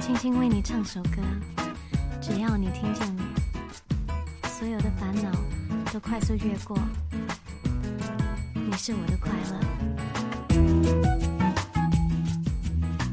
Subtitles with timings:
[0.00, 1.22] 轻轻为你唱首歌，
[2.20, 5.30] 只要你听见我，所有的烦恼
[5.92, 6.78] 都快速越过。
[8.54, 9.60] 你是我的快乐。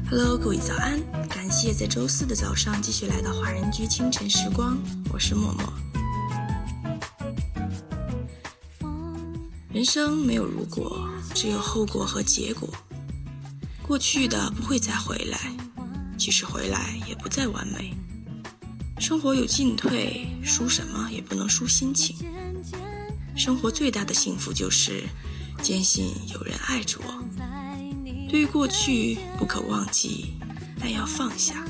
[0.08, 1.00] Hello，各位早安！
[1.28, 4.78] 感谢在周四的早上继续来到华人居清晨时光，
[5.12, 5.72] 我是默默。
[9.70, 12.68] 人生没有如果，只有后果和结果。
[13.86, 15.38] 过去的不会再回来，
[16.16, 17.94] 即使回来也不再完美。
[18.98, 22.16] 生活有进退，输什么也不能输心情。
[23.36, 25.04] 生活最大的幸福就是
[25.62, 27.24] 坚信有人爱着我。
[28.28, 30.32] 对于过去，不可忘记，
[30.80, 31.64] 但要放下。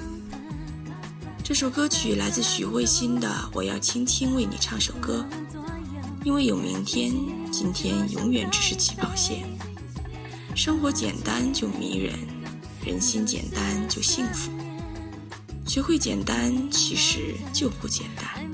[1.42, 5.24] 这首歌曲来自许慧欣的《我要轻轻为你唱首歌》，
[6.24, 7.12] 因为有明天，
[7.52, 9.46] 今天永远只是起跑线。
[10.54, 12.14] 生活简单就迷人，
[12.86, 14.48] 人心简单就幸福。
[15.66, 18.48] 学会简单，其实就不简单。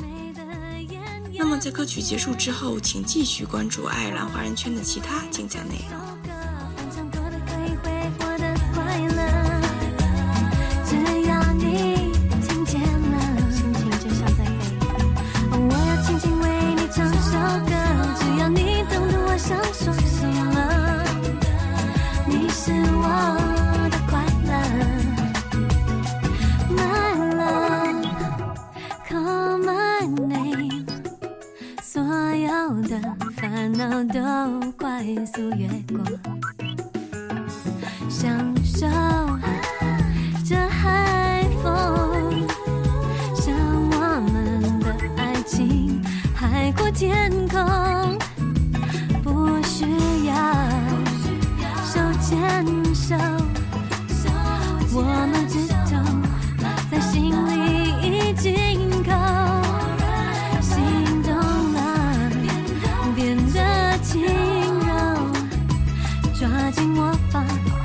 [1.38, 6.11] 那么，在歌曲结束之后，请继续关注爱尔兰华人圈的其他精彩内容。
[34.12, 34.20] 都
[34.72, 36.04] 快速越过。
[38.10, 38.30] 享
[38.62, 38.86] 受
[40.44, 42.46] 这海风，
[43.34, 43.54] 像
[43.92, 46.02] 我们的爱情
[46.34, 48.18] 海阔天空，
[49.22, 49.86] 不需
[50.26, 50.34] 要
[51.86, 53.16] 手牵手，
[54.92, 55.02] 我
[55.32, 55.71] 们只
[67.30, 67.81] 紧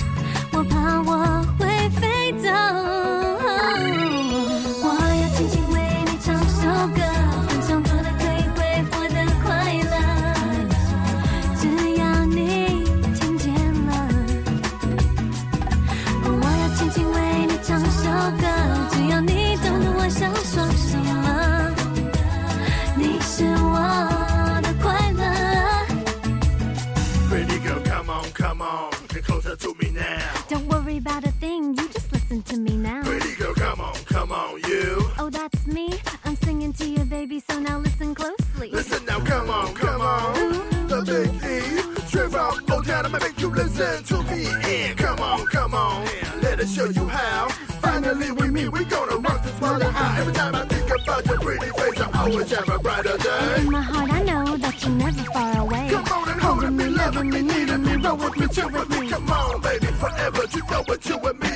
[40.98, 44.48] The Big E, straight from Montana, I make you listen to me.
[44.48, 46.04] And come on, come on,
[46.42, 47.50] let us show you how.
[47.84, 50.18] Finally we meet, we gonna rock this world out.
[50.18, 53.62] Every time I think about your pretty face, I always have a brighter day.
[53.62, 55.88] In my heart, I know that you're never far away.
[55.92, 59.08] Come on and holding me, loving me, needing me, roll with me, chill with me.
[59.08, 60.44] Come on, baby, forever.
[60.52, 61.48] You know what you and me